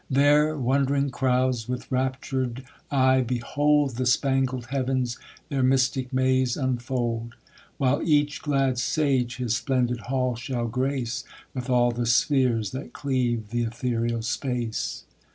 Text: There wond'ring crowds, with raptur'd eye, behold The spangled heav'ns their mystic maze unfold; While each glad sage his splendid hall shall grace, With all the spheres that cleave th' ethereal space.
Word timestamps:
There 0.09 0.57
wond'ring 0.57 1.11
crowds, 1.11 1.69
with 1.69 1.91
raptur'd 1.91 2.63
eye, 2.89 3.21
behold 3.21 3.97
The 3.97 4.07
spangled 4.07 4.65
heav'ns 4.71 5.19
their 5.49 5.61
mystic 5.61 6.11
maze 6.11 6.57
unfold; 6.57 7.35
While 7.77 8.01
each 8.01 8.41
glad 8.41 8.79
sage 8.79 9.35
his 9.35 9.55
splendid 9.55 9.99
hall 10.09 10.35
shall 10.35 10.65
grace, 10.67 11.23
With 11.53 11.69
all 11.69 11.91
the 11.91 12.07
spheres 12.07 12.71
that 12.71 12.93
cleave 12.93 13.49
th' 13.51 13.67
ethereal 13.67 14.23
space. 14.23 15.03